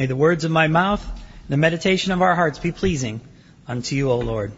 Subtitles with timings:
[0.00, 3.20] May the words of my mouth and the meditation of our hearts be pleasing
[3.68, 4.50] unto you, O Lord.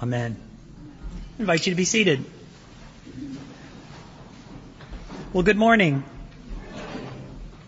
[0.00, 0.36] Amen.
[1.36, 2.24] I invite you to be seated.
[5.32, 6.04] Well, good morning.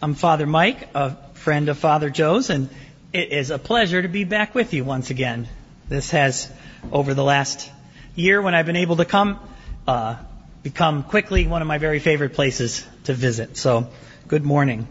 [0.00, 2.70] I'm Father Mike, a friend of Father Joe's, and
[3.12, 5.48] it is a pleasure to be back with you once again.
[5.88, 6.48] This has,
[6.92, 7.68] over the last
[8.14, 9.40] year when I've been able to come,
[9.88, 10.14] uh,
[10.62, 13.56] become quickly one of my very favorite places to visit.
[13.56, 13.88] So,
[14.28, 14.86] good morning.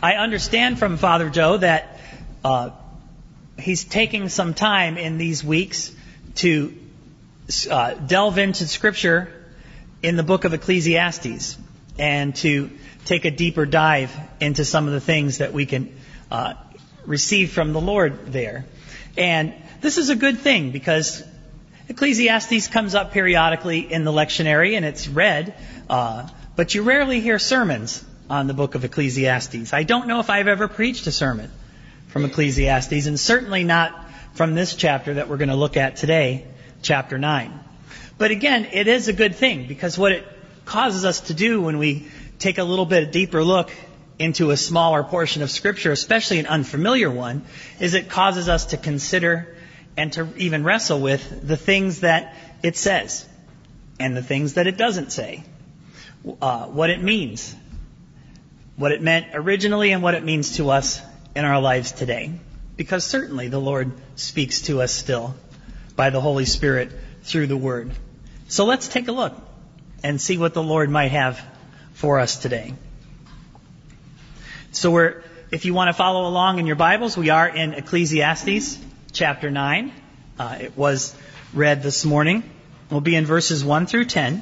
[0.00, 1.98] I understand from Father Joe that
[2.44, 2.70] uh,
[3.58, 5.92] he's taking some time in these weeks
[6.36, 6.72] to
[7.68, 9.28] uh, delve into Scripture
[10.00, 11.58] in the book of Ecclesiastes
[11.98, 12.70] and to
[13.06, 15.92] take a deeper dive into some of the things that we can
[16.30, 16.54] uh,
[17.04, 18.66] receive from the Lord there.
[19.16, 21.24] And this is a good thing because
[21.88, 25.54] Ecclesiastes comes up periodically in the lectionary and it's read,
[25.90, 29.72] uh, but you rarely hear sermons on the book of Ecclesiastes.
[29.72, 31.50] I don't know if I've ever preached a sermon
[32.08, 36.46] from Ecclesiastes, and certainly not from this chapter that we're going to look at today,
[36.82, 37.58] chapter 9.
[38.18, 40.26] But again, it is a good thing because what it
[40.64, 43.70] causes us to do when we take a little bit deeper look
[44.18, 47.44] into a smaller portion of Scripture, especially an unfamiliar one,
[47.80, 49.56] is it causes us to consider
[49.96, 53.26] and to even wrestle with the things that it says
[53.98, 55.44] and the things that it doesn't say,
[56.40, 57.54] uh, what it means,
[58.78, 61.02] what it meant originally and what it means to us
[61.34, 62.32] in our lives today.
[62.76, 65.34] Because certainly the Lord speaks to us still
[65.96, 66.92] by the Holy Spirit
[67.24, 67.90] through the Word.
[68.46, 69.36] So let's take a look
[70.04, 71.44] and see what the Lord might have
[71.92, 72.72] for us today.
[74.70, 78.78] So we're, if you want to follow along in your Bibles, we are in Ecclesiastes
[79.10, 79.92] chapter 9.
[80.38, 81.16] Uh, it was
[81.52, 82.44] read this morning.
[82.90, 84.40] We'll be in verses 1 through 10.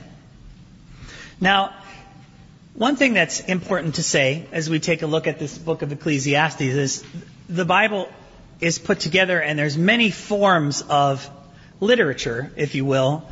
[1.40, 1.74] Now,
[2.76, 5.90] one thing that's important to say as we take a look at this book of
[5.92, 7.04] Ecclesiastes is
[7.48, 8.06] the Bible
[8.60, 11.28] is put together and there's many forms of
[11.80, 13.26] literature, if you will,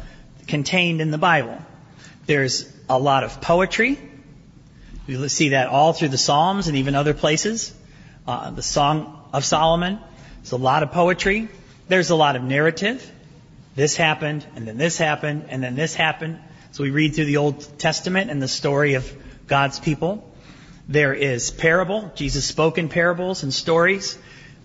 [0.46, 1.58] contained in the Bible.
[2.24, 3.98] There's a lot of poetry.
[5.06, 7.74] We see that all through the Psalms and even other places.
[8.26, 9.98] Uh, the Song of Solomon.
[10.38, 11.50] There's a lot of poetry.
[11.88, 13.10] There's a lot of narrative.
[13.74, 16.38] This happened, and then this happened, and then this happened.
[16.72, 20.30] So we read through the Old Testament and the story of God's people.
[20.88, 22.12] There is parable.
[22.14, 24.18] Jesus spoke in parables and stories.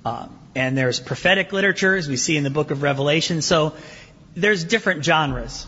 [0.05, 3.41] Uh, and there's prophetic literature, as we see in the book of Revelation.
[3.41, 3.73] So
[4.35, 5.67] there's different genres.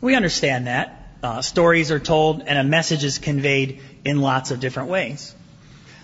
[0.00, 0.96] We understand that.
[1.22, 5.34] Uh, stories are told and a message is conveyed in lots of different ways.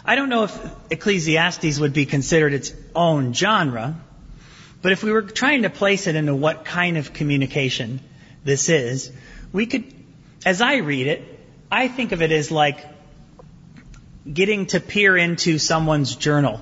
[0.04, 3.98] I don't know if Ecclesiastes would be considered its own genre,
[4.82, 8.00] but if we were trying to place it into what kind of communication
[8.44, 9.10] this is,
[9.52, 9.84] we could,
[10.44, 11.35] as I read it,
[11.70, 12.78] I think of it as like
[14.30, 16.60] getting to peer into someone's journal,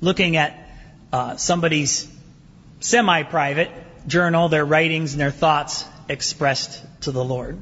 [0.00, 0.70] looking at
[1.12, 2.08] uh, somebody's
[2.80, 3.70] semi-private
[4.06, 7.58] journal, their writings and their thoughts expressed to the Lord.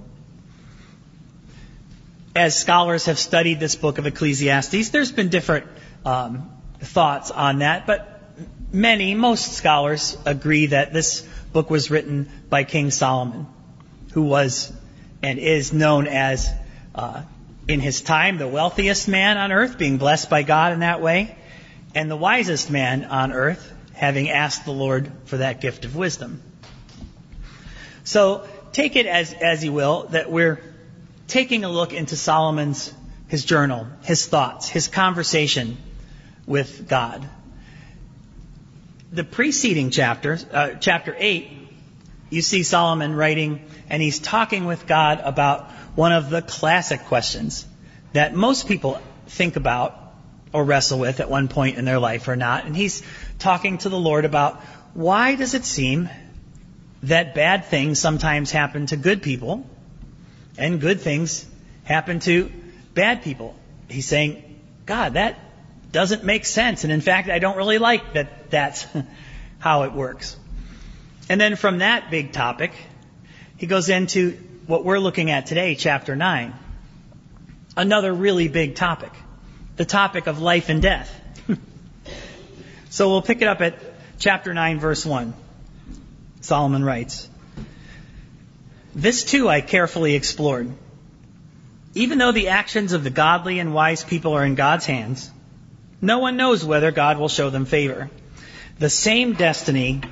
[2.36, 5.66] As scholars have studied this book of Ecclesiastes, there's been different
[6.04, 8.22] um, thoughts on that, but
[8.72, 13.46] many, most scholars agree that this book was written by King Solomon,
[14.12, 14.72] who was
[15.22, 16.50] and is known as,
[16.94, 17.22] uh,
[17.66, 21.36] in his time, the wealthiest man on earth, being blessed by God in that way,
[21.94, 26.42] and the wisest man on earth, having asked the Lord for that gift of wisdom.
[28.04, 30.60] So take it as, as you will, that we're
[31.26, 32.92] taking a look into Solomon's,
[33.26, 35.76] his journal, his thoughts, his conversation
[36.46, 37.28] with God
[39.10, 41.50] the preceding chapter, uh, chapter 8,
[42.30, 47.66] you see Solomon writing, and he's talking with God about one of the classic questions
[48.12, 49.96] that most people think about
[50.52, 52.64] or wrestle with at one point in their life or not.
[52.64, 53.02] And he's
[53.38, 54.60] talking to the Lord about
[54.94, 56.08] why does it seem
[57.02, 59.66] that bad things sometimes happen to good people
[60.56, 61.46] and good things
[61.84, 62.50] happen to
[62.94, 63.54] bad people?
[63.88, 65.38] He's saying, God, that
[65.92, 66.84] doesn't make sense.
[66.84, 68.86] And in fact, I don't really like that that's
[69.58, 70.36] how it works.
[71.28, 72.72] And then from that big topic,
[73.58, 76.54] he goes into what we're looking at today, chapter 9.
[77.76, 79.12] Another really big topic.
[79.76, 81.12] The topic of life and death.
[82.90, 83.78] so we'll pick it up at
[84.18, 85.34] chapter 9, verse 1.
[86.40, 87.28] Solomon writes,
[88.94, 90.72] This too I carefully explored.
[91.94, 95.30] Even though the actions of the godly and wise people are in God's hands,
[96.00, 98.08] no one knows whether God will show them favor.
[98.78, 100.02] The same destiny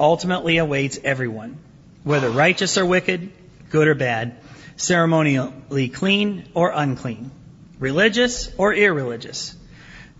[0.00, 1.58] ultimately awaits everyone,
[2.04, 3.30] whether righteous or wicked,
[3.70, 4.36] good or bad,
[4.76, 7.30] ceremonially clean or unclean.
[7.78, 9.54] religious or irreligious.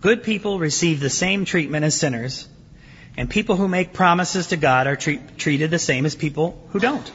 [0.01, 2.47] Good people receive the same treatment as sinners,
[3.17, 6.79] and people who make promises to God are treat, treated the same as people who
[6.79, 7.11] don't.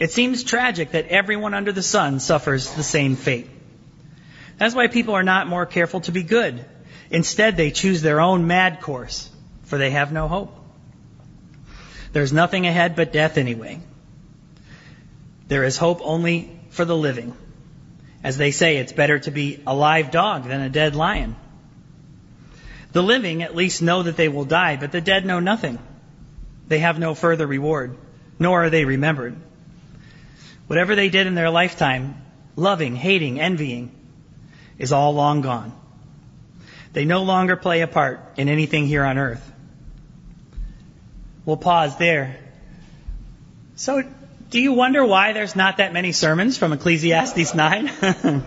[0.00, 3.48] It seems tragic that everyone under the sun suffers the same fate.
[4.58, 6.64] That's why people are not more careful to be good.
[7.10, 9.30] Instead, they choose their own mad course,
[9.64, 10.54] for they have no hope.
[12.12, 13.80] There's nothing ahead but death anyway.
[15.48, 17.34] There is hope only for the living.
[18.22, 21.36] As they say, it's better to be a live dog than a dead lion.
[22.92, 25.78] The living at least know that they will die, but the dead know nothing.
[26.66, 27.96] They have no further reward,
[28.38, 29.36] nor are they remembered.
[30.66, 32.22] Whatever they did in their lifetime,
[32.56, 33.90] loving, hating, envying,
[34.78, 35.72] is all long gone.
[36.92, 39.52] They no longer play a part in anything here on earth.
[41.48, 42.36] We'll pause there.
[43.74, 44.04] So,
[44.50, 47.86] do you wonder why there's not that many sermons from Ecclesiastes 9?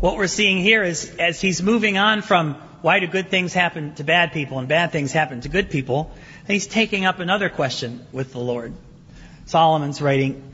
[0.00, 3.94] what we're seeing here is as he's moving on from why do good things happen
[3.94, 6.10] to bad people and bad things happen to good people,
[6.46, 8.74] he's taking up another question with the Lord.
[9.46, 10.52] Solomon's writing,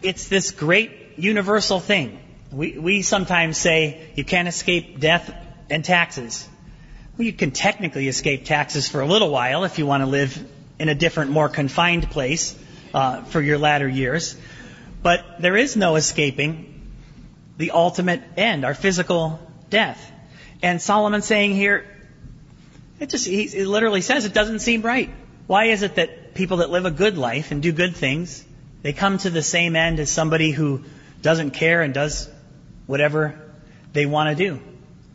[0.00, 2.20] it's this great universal thing.
[2.50, 5.30] We, we sometimes say you can't escape death
[5.68, 6.48] and taxes.
[7.20, 10.42] Well, you can technically escape taxes for a little while if you want to live
[10.78, 12.56] in a different, more confined place
[12.94, 14.38] uh, for your latter years.
[15.02, 16.80] But there is no escaping
[17.58, 19.38] the ultimate end, our physical
[19.68, 20.00] death.
[20.62, 21.84] And Solomon's saying here,
[23.00, 25.10] it just, he it literally says it doesn't seem right.
[25.46, 28.42] Why is it that people that live a good life and do good things,
[28.80, 30.84] they come to the same end as somebody who
[31.20, 32.30] doesn't care and does
[32.86, 33.38] whatever
[33.92, 34.62] they want to do.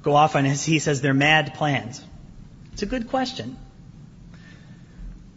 [0.06, 2.00] Go off on as he says, their mad plans.
[2.74, 3.58] It's a good question.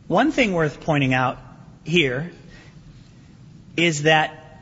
[0.09, 1.39] One thing worth pointing out
[1.85, 2.31] here
[3.79, 4.61] is that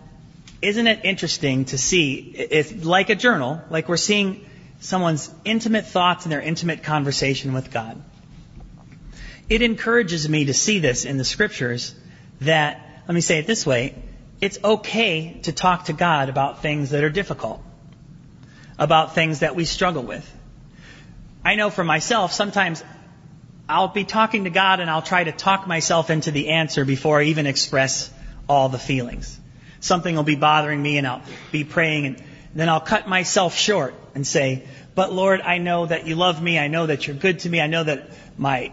[0.63, 4.47] isn't it interesting to see it's like a journal, like we're seeing
[4.79, 8.01] someone's intimate thoughts and their intimate conversation with God.
[9.49, 11.97] It encourages me to see this in the scriptures
[12.43, 13.97] that, let me say it this way,
[14.41, 17.61] it's okay to talk to God about things that are difficult,
[18.79, 20.31] about things that we struggle with.
[21.45, 22.83] I know for myself, sometimes
[23.69, 27.21] I'll be talking to God and I'll try to talk myself into the answer before
[27.21, 28.13] I even express
[28.49, 29.39] all the feelings.
[29.81, 32.23] Something will be bothering me and I'll be praying and
[32.55, 36.59] then I'll cut myself short and say, but Lord, I know that you love me.
[36.59, 37.61] I know that you're good to me.
[37.61, 38.73] I know that my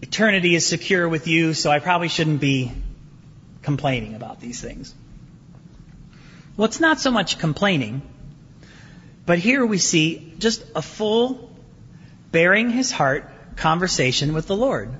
[0.00, 2.72] eternity is secure with you, so I probably shouldn't be
[3.62, 4.94] complaining about these things.
[6.56, 8.02] Well, it's not so much complaining,
[9.26, 11.50] but here we see just a full,
[12.30, 14.90] bearing his heart conversation with the Lord.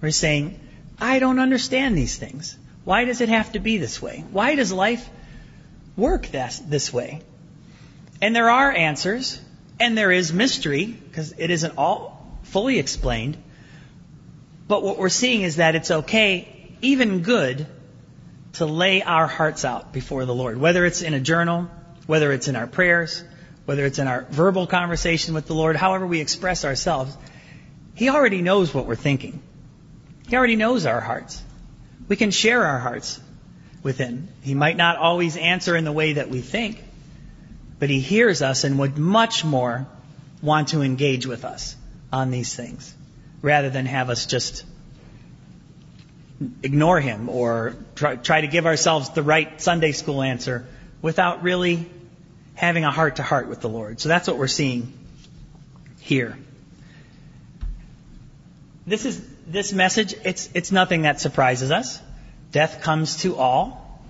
[0.00, 0.60] Where he's saying,
[1.00, 2.56] I don't understand these things.
[2.84, 4.24] Why does it have to be this way?
[4.30, 5.08] Why does life
[5.96, 7.20] work this, this way?
[8.22, 9.40] And there are answers,
[9.78, 13.36] and there is mystery, because it isn't all fully explained.
[14.66, 17.66] But what we're seeing is that it's okay even good
[18.54, 21.68] to lay our hearts out before the Lord, whether it's in a journal,
[22.08, 23.22] whether it's in our prayers,
[23.66, 27.14] whether it's in our verbal conversation with the Lord, however we express ourselves.
[27.94, 29.42] He already knows what we're thinking.
[30.26, 31.42] He already knows our hearts.
[32.08, 33.20] We can share our hearts
[33.82, 34.28] with Him.
[34.40, 36.82] He might not always answer in the way that we think,
[37.78, 39.86] but He hears us and would much more
[40.40, 41.76] want to engage with us
[42.10, 42.94] on these things
[43.42, 44.64] rather than have us just
[46.62, 50.66] ignore him or try, to give ourselves the right Sunday school answer
[51.02, 51.90] without really
[52.58, 54.00] having a heart to heart with the Lord.
[54.00, 54.92] So that's what we're seeing
[56.00, 56.36] here.
[58.84, 62.02] This is this message, it's it's nothing that surprises us.
[62.50, 64.00] Death comes to all.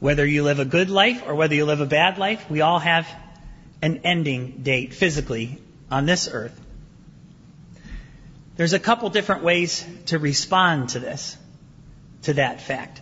[0.00, 2.80] Whether you live a good life or whether you live a bad life, we all
[2.80, 3.06] have
[3.80, 6.60] an ending date physically on this earth.
[8.56, 11.36] There's a couple different ways to respond to this,
[12.22, 13.00] to that fact.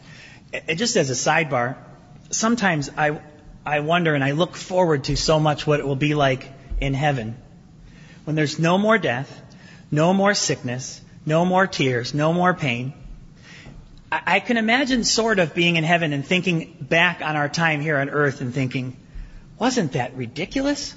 [0.53, 1.79] And just as a sidebar,
[2.31, 3.21] sometimes I,
[3.65, 6.51] I wonder and I look forward to so much what it will be like
[6.81, 7.37] in heaven.
[8.25, 9.43] When there's no more death,
[9.91, 12.95] no more sickness, no more tears, no more pain.
[14.13, 17.97] I, can imagine sort of being in heaven and thinking back on our time here
[17.97, 18.97] on earth and thinking,
[19.57, 20.97] wasn't that ridiculous?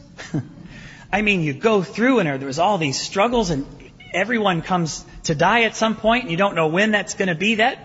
[1.12, 3.68] I mean, you go through and there was all these struggles and
[4.14, 7.36] everyone comes to die at some point and you don't know when that's going to
[7.36, 7.78] be, that,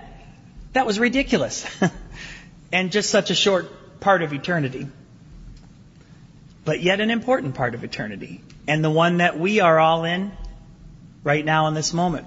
[0.73, 1.67] that was ridiculous.
[2.73, 4.89] and just such a short part of eternity.
[6.65, 8.43] But yet an important part of eternity.
[8.67, 10.33] And the one that we are all in
[11.25, 12.27] right now in this moment.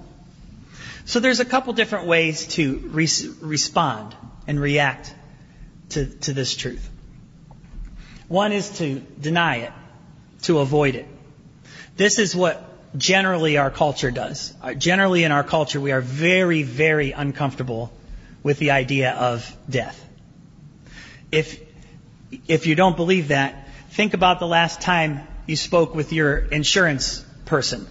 [1.04, 3.08] So there's a couple different ways to re-
[3.40, 4.14] respond
[4.46, 5.14] and react
[5.90, 6.88] to, to this truth.
[8.28, 9.72] One is to deny it,
[10.42, 11.06] to avoid it.
[11.96, 14.54] This is what generally our culture does.
[14.62, 17.92] Uh, generally in our culture, we are very, very uncomfortable
[18.42, 19.98] with the idea of death.
[21.32, 21.60] If,
[22.46, 27.24] if you don't believe that, think about the last time you spoke with your insurance
[27.46, 27.86] person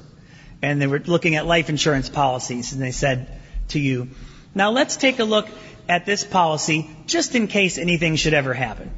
[0.61, 4.09] and they were looking at life insurance policies and they said to you,
[4.53, 5.47] now let's take a look
[5.89, 8.91] at this policy just in case anything should ever happen.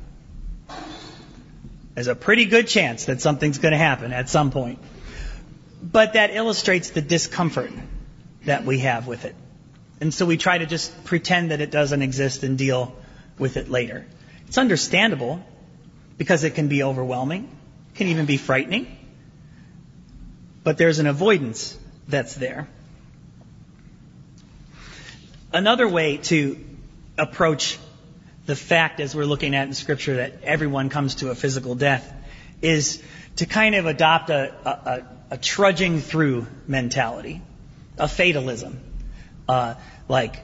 [1.95, 4.79] There's a pretty good chance that something's going to happen at some point.
[5.81, 7.71] But that illustrates the discomfort
[8.45, 9.35] that we have with it.
[10.01, 12.95] And so we try to just pretend that it doesn't exist and deal
[13.38, 14.05] with it later.
[14.47, 15.43] It's understandable
[16.17, 17.50] because it can be overwhelming,
[17.95, 18.88] can even be frightening.
[20.63, 22.67] But there's an avoidance that's there.
[25.51, 26.59] Another way to
[27.17, 27.77] approach
[28.45, 32.12] the fact, as we're looking at in Scripture, that everyone comes to a physical death,
[32.62, 33.01] is
[33.38, 37.41] to kind of adopt a, a, a trudging through mentality,
[37.97, 38.79] a fatalism,
[39.47, 39.75] uh,
[40.07, 40.35] like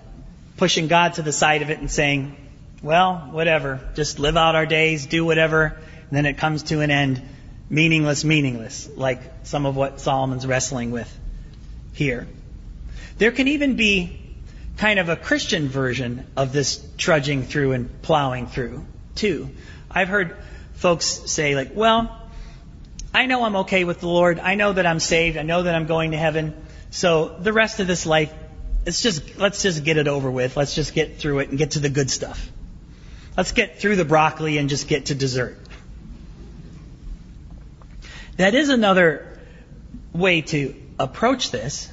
[0.58, 2.36] pushing God to the side of it and saying,
[2.82, 6.92] well, whatever, just live out our days, do whatever, and then it comes to an
[6.92, 7.22] end,
[7.70, 11.20] meaningless, meaningless, like some of what Solomon's wrestling with
[11.94, 12.28] here.
[13.18, 14.20] There can even be
[14.78, 19.50] kind of a Christian version of this trudging through and plowing through, too.
[19.92, 20.38] I've heard
[20.74, 22.16] folks say, like, well,
[23.14, 24.40] I know I'm okay with the Lord.
[24.40, 25.38] I know that I'm saved.
[25.38, 26.56] I know that I'm going to heaven.
[26.92, 28.34] So the rest of this life,
[28.86, 30.56] it's just, let's just get it over with.
[30.56, 32.50] Let's just get through it and get to the good stuff.
[33.40, 35.58] Let's get through the broccoli and just get to dessert.
[38.36, 39.40] That is another
[40.12, 41.90] way to approach this,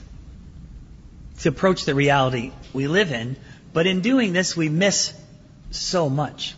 [1.42, 3.36] to approach the reality we live in.
[3.72, 5.12] But in doing this, we miss
[5.70, 6.56] so much.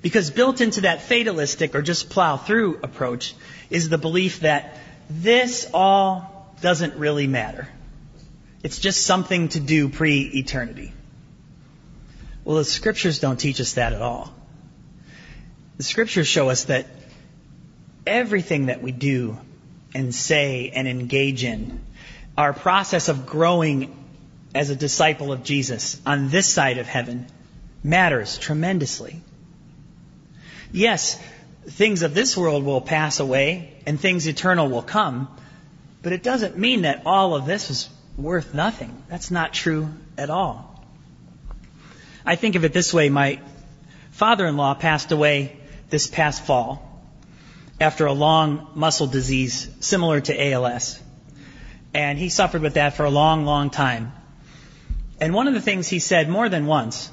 [0.00, 3.34] Because built into that fatalistic or just plow through approach
[3.68, 4.78] is the belief that
[5.10, 7.68] this all doesn't really matter.
[8.62, 10.94] It's just something to do pre eternity.
[12.50, 14.34] Well, the scriptures don't teach us that at all.
[15.76, 16.88] The scriptures show us that
[18.04, 19.38] everything that we do
[19.94, 21.78] and say and engage in,
[22.36, 23.96] our process of growing
[24.52, 27.28] as a disciple of Jesus on this side of heaven
[27.84, 29.20] matters tremendously.
[30.72, 31.22] Yes,
[31.68, 35.28] things of this world will pass away and things eternal will come,
[36.02, 39.04] but it doesn't mean that all of this is worth nothing.
[39.08, 40.69] That's not true at all.
[42.24, 43.40] I think of it this way my
[44.10, 45.56] father in law passed away
[45.88, 46.86] this past fall
[47.80, 51.00] after a long muscle disease similar to ALS.
[51.94, 54.12] And he suffered with that for a long, long time.
[55.20, 57.10] And one of the things he said more than once,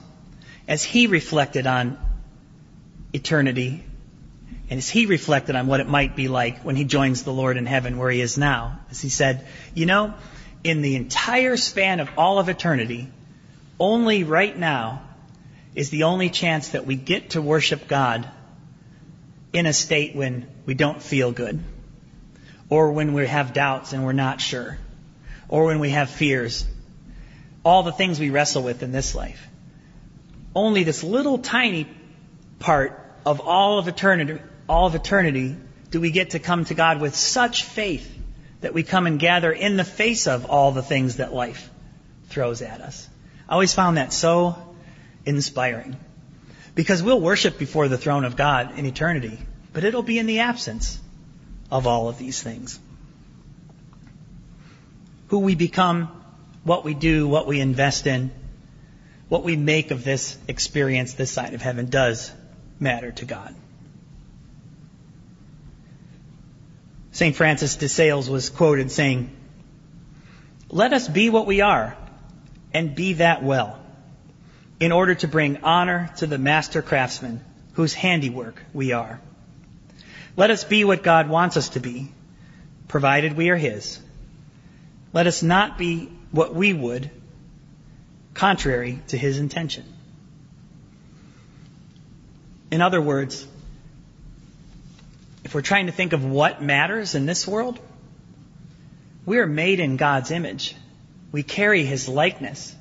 [0.68, 1.98] as he reflected on
[3.14, 3.84] eternity,
[4.70, 7.58] and as he reflected on what it might be like when he joins the Lord
[7.58, 10.14] in heaven where he is now, as he said, you know,
[10.64, 13.10] in the entire span of all of eternity,
[13.80, 15.04] only right now
[15.76, 18.28] is the only chance that we get to worship God
[19.54, 21.64] in a state when we don't feel good,
[22.70, 24.78] or when we have doubts and we're not sure,
[25.48, 26.66] or when we have fears.
[27.64, 29.48] All the things we wrestle with in this life.
[30.56, 31.88] Only this little tiny
[32.60, 35.56] part of all of eternity, all of eternity,
[35.92, 38.14] do we get to come to God with such faith
[38.62, 41.70] that we come and gather in the face of all the things that life
[42.30, 43.08] throws at us.
[43.48, 44.56] I always found that so
[45.26, 45.96] inspiring.
[46.76, 49.40] Because we'll worship before the throne of God in eternity,
[49.74, 51.00] but it'll be in the absence
[51.72, 52.80] of all of these things.
[55.30, 56.10] Who we become,
[56.64, 58.32] what we do, what we invest in,
[59.30, 62.32] what we make of this experience this side of heaven does
[62.80, 63.56] matter to God.
[67.12, 67.36] St.
[67.36, 69.36] Francis de Sales was quoted saying,
[70.70, 71.98] Let us be what we are,
[72.78, 73.80] and be that well,
[74.80, 77.44] in order to bring honor to the master craftsman
[77.74, 79.20] whose handiwork we are.
[80.36, 82.12] Let us be what God wants us to be,
[82.88, 84.00] provided we are His.
[85.12, 87.10] Let us not be what we would,
[88.36, 89.84] contrary to His intention.
[92.70, 93.48] In other words,
[95.44, 97.80] if we're trying to think of what matters in this world,
[99.26, 100.76] we are made in God's image.
[101.32, 102.76] We carry His likeness.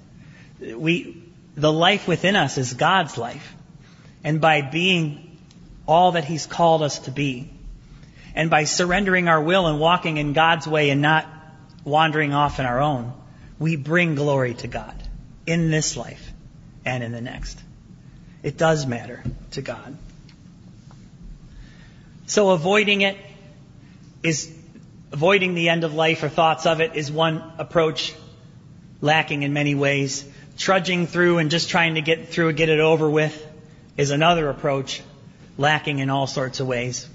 [0.60, 1.22] We,
[1.54, 3.54] the life within us is God's life.
[4.24, 5.38] And by being
[5.86, 7.50] all that He's called us to be,
[8.34, 11.26] and by surrendering our will and walking in God's way and not
[11.84, 13.12] wandering off in our own,
[13.58, 14.94] we bring glory to God
[15.46, 16.32] in this life
[16.84, 17.58] and in the next.
[18.42, 19.22] It does matter
[19.52, 19.96] to God.
[22.26, 23.16] So avoiding it
[24.22, 24.52] is
[25.12, 28.14] avoiding the end of life or thoughts of it is one approach
[29.00, 30.24] lacking in many ways.
[30.58, 33.46] Trudging through and just trying to get through and get it over with
[33.96, 35.02] is another approach
[35.58, 37.08] lacking in all sorts of ways.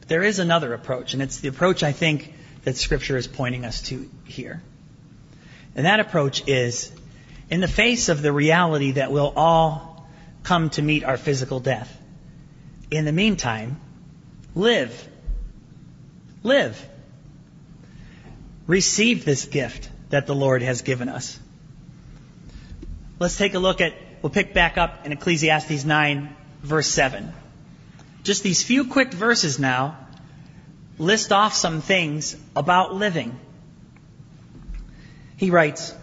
[0.00, 2.32] But there is another approach, and it's the approach I think
[2.64, 4.62] that Scripture is pointing us to here.
[5.74, 6.92] And that approach is
[7.48, 10.08] in the face of the reality that we'll all
[10.42, 11.96] come to meet our physical death.
[12.90, 13.80] In the meantime,
[14.54, 15.08] live.
[16.42, 16.86] Live.
[18.66, 21.38] Receive this gift that the Lord has given us.
[23.18, 27.32] Let's take a look at, we'll pick back up in Ecclesiastes 9, verse 7.
[28.22, 29.96] Just these few quick verses now
[30.98, 33.38] list off some things about living.
[35.36, 35.94] He writes,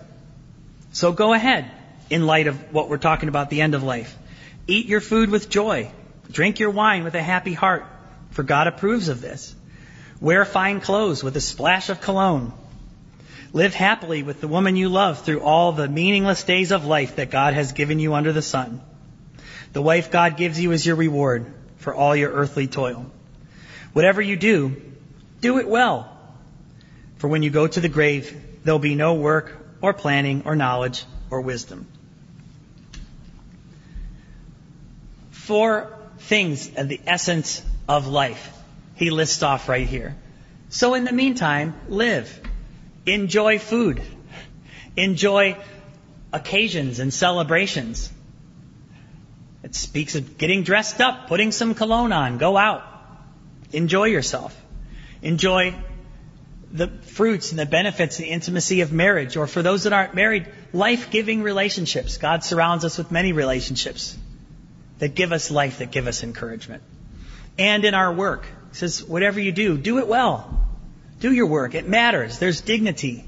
[0.92, 1.70] So go ahead,
[2.10, 4.18] in light of what we're talking about, the end of life.
[4.66, 5.92] Eat your food with joy.
[6.32, 7.86] Drink your wine with a happy heart,
[8.32, 9.56] for God approves of this.
[10.20, 12.52] Wear fine clothes with a splash of cologne.
[13.54, 17.32] Live happily with the woman you love through all the meaningless days of life that
[17.32, 18.82] God has given you under the sun.
[19.74, 23.06] The wife God gives you is your reward for all your earthly toil.
[23.94, 24.76] Whatever you do,
[25.42, 26.12] do it well.
[27.18, 31.06] For when you go to the grave, there'll be no work or planning or knowledge
[31.30, 31.88] or wisdom.
[35.32, 38.54] Four things of the essence of life
[38.96, 40.16] he lists off right here.
[40.70, 42.42] So in the meantime, live.
[43.08, 44.02] Enjoy food.
[44.98, 45.58] Enjoy
[46.34, 48.12] occasions and celebrations.
[49.64, 52.84] It speaks of getting dressed up, putting some cologne on, go out.
[53.72, 54.56] Enjoy yourself.
[55.22, 55.74] Enjoy
[56.72, 60.48] the fruits and the benefits, the intimacy of marriage, or for those that aren't married,
[60.74, 62.18] life giving relationships.
[62.18, 64.18] God surrounds us with many relationships
[65.00, 66.84] that give us life, that give us encouragement.
[67.58, 70.67] And in our work, he says, whatever you do, do it well.
[71.20, 71.76] Do your work.
[71.76, 72.40] It matters.
[72.40, 73.26] There's dignity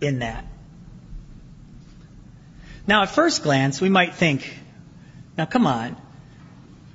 [0.00, 0.44] in that.
[2.86, 4.52] Now, at first glance, we might think,
[5.38, 5.96] now come on,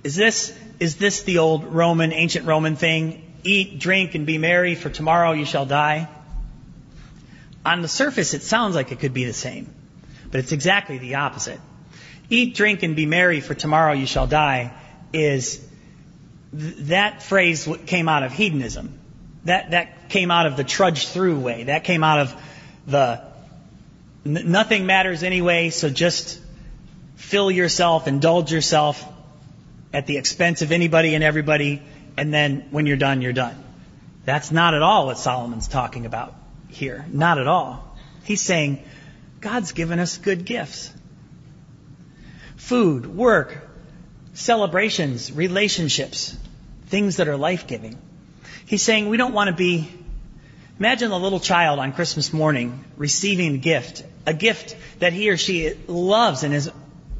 [0.03, 3.21] is this, is this the old Roman, ancient Roman thing?
[3.43, 6.10] Eat, drink, and be merry, for tomorrow you shall die?
[7.65, 9.73] On the surface, it sounds like it could be the same,
[10.31, 11.60] but it's exactly the opposite.
[12.29, 14.73] Eat, drink, and be merry, for tomorrow you shall die
[15.13, 15.65] is
[16.53, 18.99] that phrase came out of hedonism.
[19.45, 21.65] That, that came out of the trudge through way.
[21.65, 22.41] That came out of
[22.88, 23.23] the
[24.25, 26.39] nothing matters anyway, so just
[27.15, 29.03] fill yourself, indulge yourself
[29.93, 31.81] at the expense of anybody and everybody,
[32.17, 33.63] and then when you're done, you're done.
[34.25, 36.34] That's not at all what Solomon's talking about
[36.67, 37.05] here.
[37.12, 37.95] Not at all.
[38.23, 38.84] He's saying,
[39.39, 40.91] God's given us good gifts.
[42.55, 43.69] Food, work,
[44.34, 46.36] celebrations, relationships,
[46.88, 47.97] things that are life giving.
[48.67, 49.88] He's saying we don't want to be.
[50.80, 55.38] Imagine a little child on Christmas morning receiving a gift, a gift that he or
[55.38, 56.69] she loves and is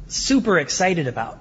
[0.08, 1.38] super excited about.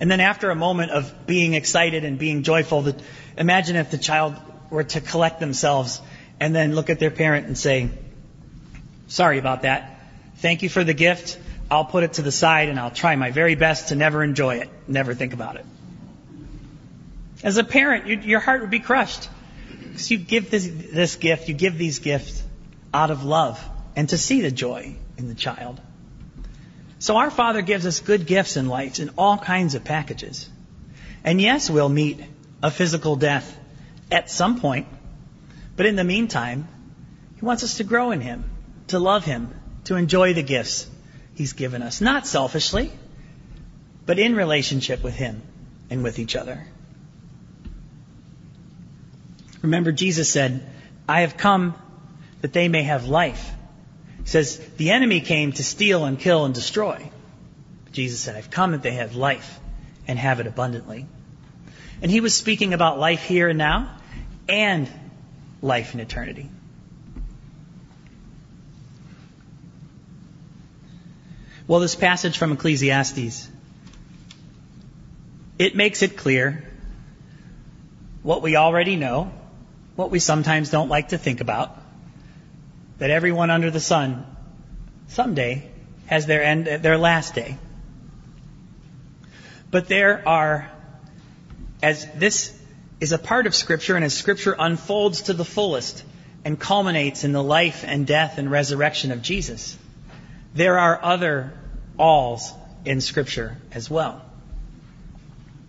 [0.00, 2.96] And then after a moment of being excited and being joyful, the,
[3.36, 4.34] imagine if the child
[4.70, 6.00] were to collect themselves
[6.40, 7.90] and then look at their parent and say,
[9.08, 10.00] sorry about that.
[10.36, 11.38] Thank you for the gift.
[11.70, 14.56] I'll put it to the side and I'll try my very best to never enjoy
[14.56, 15.64] it, never think about it.
[17.42, 19.28] As a parent, you, your heart would be crushed
[19.82, 22.42] because you give this, this gift, you give these gifts
[22.92, 23.62] out of love
[23.94, 25.80] and to see the joy in the child.
[26.98, 30.48] So our Father gives us good gifts in life in all kinds of packages.
[31.24, 32.20] And yes, we'll meet
[32.62, 33.58] a physical death
[34.10, 34.86] at some point.
[35.76, 36.68] But in the meantime,
[37.36, 38.44] He wants us to grow in Him,
[38.88, 39.52] to love Him,
[39.84, 40.88] to enjoy the gifts
[41.34, 42.00] He's given us.
[42.00, 42.90] Not selfishly,
[44.06, 45.42] but in relationship with Him
[45.90, 46.66] and with each other.
[49.66, 50.64] Remember, Jesus said,
[51.08, 51.74] I have come
[52.40, 53.52] that they may have life.
[54.20, 57.10] He says, the enemy came to steal and kill and destroy.
[57.90, 59.58] Jesus said, I've come that they have life
[60.06, 61.06] and have it abundantly.
[62.00, 63.96] And he was speaking about life here and now
[64.48, 64.88] and
[65.62, 66.48] life in eternity.
[71.66, 73.48] Well, this passage from Ecclesiastes,
[75.58, 76.62] it makes it clear
[78.22, 79.32] what we already know,
[79.96, 81.76] what we sometimes don't like to think about,
[82.98, 84.24] that everyone under the sun
[85.08, 85.68] someday
[86.06, 87.56] has their end, their last day.
[89.70, 90.70] But there are,
[91.82, 92.56] as this
[93.00, 96.04] is a part of Scripture, and as Scripture unfolds to the fullest
[96.44, 99.76] and culminates in the life and death and resurrection of Jesus,
[100.54, 101.52] there are other
[101.98, 102.52] alls
[102.84, 104.22] in Scripture as well.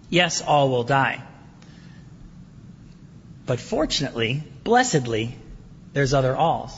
[0.10, 1.24] Yes, all will die.
[3.48, 5.34] But fortunately, blessedly,
[5.94, 6.78] there's other alls.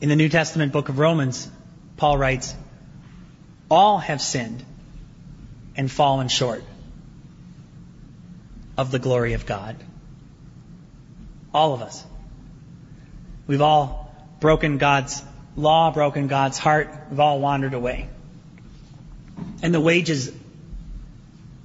[0.00, 1.50] In the New Testament book of Romans,
[1.96, 2.54] Paul writes,
[3.68, 4.64] All have sinned
[5.76, 6.62] and fallen short
[8.78, 9.76] of the glory of God.
[11.52, 12.04] All of us.
[13.48, 15.22] We've all broken God's
[15.56, 16.88] law, broken God's heart.
[17.10, 18.08] We've all wandered away.
[19.60, 20.32] And the wages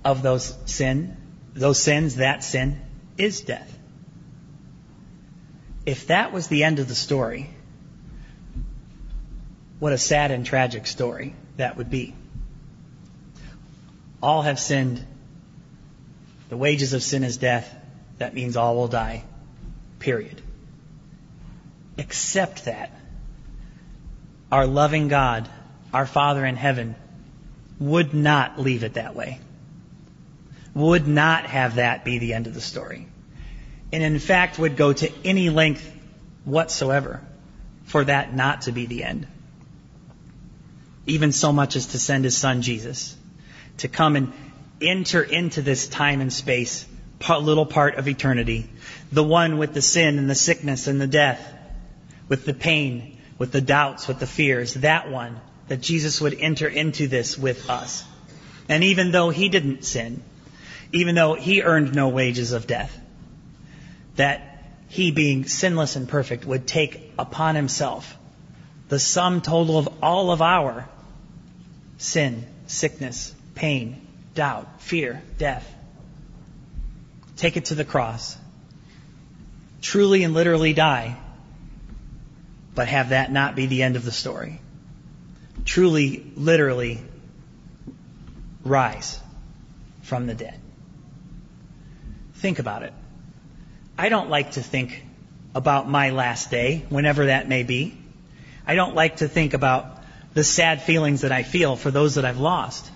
[0.07, 1.17] of those sin,
[1.53, 2.79] those sins, that sin,
[3.17, 3.77] is death.
[5.85, 7.49] If that was the end of the story,
[9.79, 12.15] what a sad and tragic story that would be.
[14.23, 15.05] All have sinned.
[16.47, 17.69] The wages of sin is death.
[18.17, 19.25] That means all will die.
[19.99, 20.41] Period.
[21.97, 22.91] Except that
[24.53, 25.49] our loving God,
[25.93, 26.95] our Father in heaven,
[27.77, 29.41] would not leave it that way.
[30.77, 33.07] Would not have that be the end of the story.
[33.91, 35.85] And in fact would go to any length
[36.45, 37.21] whatsoever
[37.85, 39.27] for that not to be the end
[41.07, 43.15] even so much as to send his son Jesus
[43.77, 44.33] to come and
[44.81, 46.85] enter into this time and space,
[47.29, 48.69] little part of eternity,
[49.11, 51.53] the one with the sin and the sickness and the death,
[52.27, 56.67] with the pain, with the doubts, with the fears, that one, that Jesus would enter
[56.67, 58.03] into this with us.
[58.69, 60.21] And even though he didn't sin,
[60.91, 62.97] even though he earned no wages of death,
[64.15, 68.17] that he being sinless and perfect would take upon himself
[68.89, 70.87] the sum total of all of our
[71.97, 75.69] sin, sickness, pain, doubt, fear, death.
[77.35, 78.37] Take it to the cross.
[79.81, 81.17] Truly and literally die,
[82.75, 84.61] but have that not be the end of the story.
[85.65, 87.01] Truly, literally
[88.63, 89.19] rise
[90.03, 90.59] from the dead.
[92.37, 92.93] Think about it.
[93.97, 95.03] I don't like to think
[95.55, 97.97] about my last day, whenever that may be.
[98.65, 100.03] I don't like to think about
[100.35, 102.91] the sad feelings that I feel for those that I've lost.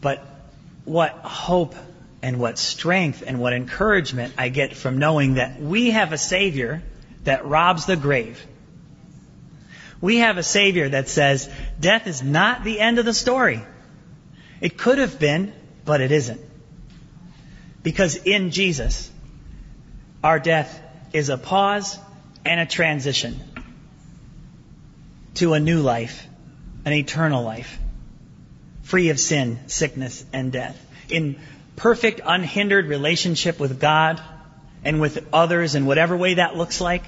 [0.00, 0.24] But
[0.86, 1.74] what hope
[2.22, 6.82] and what strength and what encouragement I get from knowing that we have a Savior
[7.24, 8.44] that robs the grave.
[10.00, 13.60] We have a Savior that says death is not the end of the story.
[14.60, 15.52] It could have been,
[15.84, 16.40] but it isn't.
[17.82, 19.10] Because in Jesus,
[20.22, 20.80] our death
[21.12, 21.98] is a pause
[22.44, 23.40] and a transition
[25.34, 26.26] to a new life,
[26.84, 27.78] an eternal life,
[28.82, 30.78] free of sin, sickness, and death.
[31.08, 31.38] In
[31.76, 34.20] perfect, unhindered relationship with God
[34.84, 37.04] and with others in whatever way that looks like.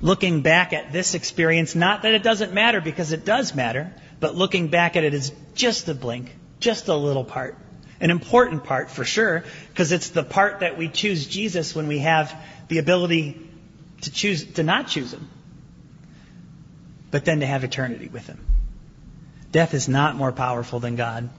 [0.00, 4.34] Looking back at this experience, not that it doesn't matter because it does matter, but
[4.34, 7.56] looking back at it is just a blink, just a little part.
[8.04, 11.98] An important part for sure, because it's the part that we choose Jesus when we
[12.00, 12.32] have
[12.68, 13.40] the ability
[14.02, 15.28] to choose, to not choose Him
[17.14, 18.44] but then to have eternity with Him.
[19.52, 21.30] Death is not more powerful than God.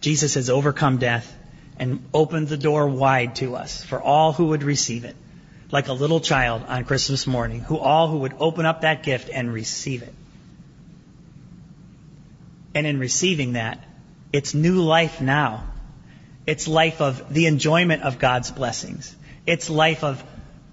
[0.00, 1.30] Jesus has overcome death
[1.76, 5.14] and opened the door wide to us for all who would receive it,
[5.70, 9.28] like a little child on Christmas morning, who all who would open up that gift
[9.28, 10.14] and receive it.
[12.74, 13.84] And in receiving that,
[14.32, 15.64] it's new life now.
[16.46, 19.14] It's life of the enjoyment of God's blessings.
[19.46, 20.22] It's life of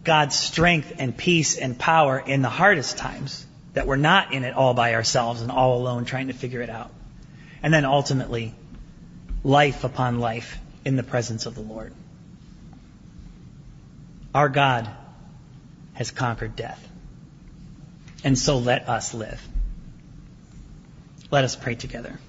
[0.03, 4.53] God's strength and peace and power in the hardest times, that we're not in it
[4.53, 6.91] all by ourselves and all alone trying to figure it out.
[7.61, 8.53] And then ultimately,
[9.43, 11.93] life upon life in the presence of the Lord.
[14.33, 14.89] Our God
[15.93, 16.87] has conquered death.
[18.23, 19.45] And so let us live.
[21.31, 22.19] Let us pray together.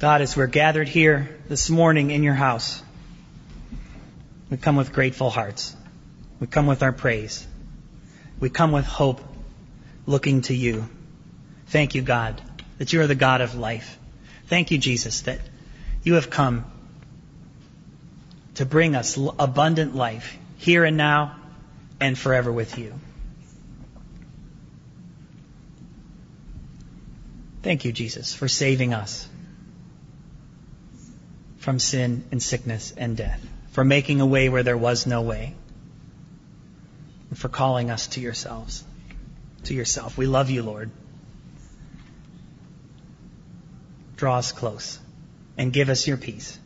[0.00, 2.82] God, as we're gathered here this morning in your house,
[4.48, 5.76] we come with grateful hearts.
[6.40, 7.46] We come with our praise.
[8.40, 9.20] We come with hope,
[10.06, 10.88] looking to you.
[11.66, 12.40] Thank you, God,
[12.78, 13.98] that you are the God of life.
[14.46, 15.38] Thank you, Jesus, that
[16.02, 16.64] you have come
[18.54, 21.36] to bring us abundant life here and now
[22.00, 22.94] and forever with you.
[27.62, 29.28] Thank you, Jesus, for saving us
[31.60, 35.54] from sin and sickness and death, for making a way where there was no way,
[37.28, 38.82] and for calling us to yourselves,
[39.64, 40.18] to yourself.
[40.18, 40.90] We love you, Lord.
[44.16, 44.98] Draw us close
[45.56, 46.58] and give us your peace.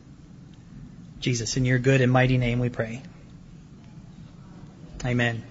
[1.19, 3.01] Jesus, in your good and mighty name we pray.
[5.05, 5.43] Amen.